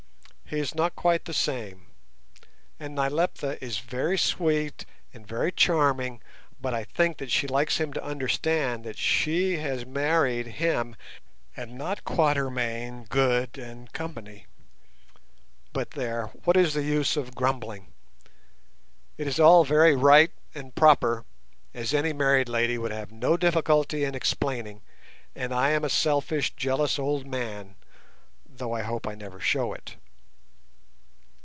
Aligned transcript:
He 0.53 0.59
is 0.59 0.75
not 0.75 0.97
quite 0.97 1.23
the 1.23 1.33
same, 1.33 1.85
and 2.77 2.93
Nyleptha 2.93 3.57
is 3.63 3.77
very 3.77 4.17
sweet 4.17 4.83
and 5.13 5.25
very 5.25 5.49
charming, 5.49 6.21
but 6.59 6.73
I 6.73 6.83
think 6.83 7.19
that 7.19 7.31
she 7.31 7.47
likes 7.47 7.77
him 7.77 7.93
to 7.93 8.03
understand 8.03 8.83
that 8.83 8.97
she 8.97 9.59
has 9.59 9.85
married 9.85 10.47
him, 10.59 10.97
and 11.55 11.77
not 11.77 12.03
Quatermain, 12.03 13.05
Good, 13.07 13.57
and 13.57 13.93
Co. 13.93 14.13
But 15.71 15.91
there! 15.91 16.25
what 16.43 16.57
is 16.57 16.73
the 16.73 16.83
use 16.83 17.15
of 17.15 17.33
grumbling? 17.33 17.93
It 19.17 19.27
is 19.27 19.39
all 19.39 19.63
very 19.63 19.95
right 19.95 20.31
and 20.53 20.75
proper, 20.75 21.23
as 21.73 21.93
any 21.93 22.11
married 22.11 22.49
lady 22.49 22.77
would 22.77 22.91
have 22.91 23.09
no 23.13 23.37
difficulty 23.37 24.03
in 24.03 24.15
explaining, 24.15 24.81
and 25.33 25.53
I 25.53 25.69
am 25.69 25.85
a 25.85 25.89
selfish, 25.89 26.53
jealous 26.57 26.99
old 26.99 27.25
man, 27.25 27.75
though 28.45 28.73
I 28.73 28.81
hope 28.81 29.07
I 29.07 29.15
never 29.15 29.39
show 29.39 29.71
it. 29.71 29.95